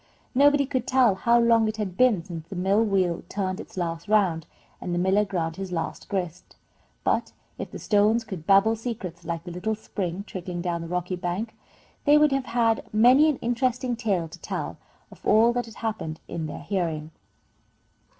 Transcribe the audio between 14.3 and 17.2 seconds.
tell of all that had happened in their hearing.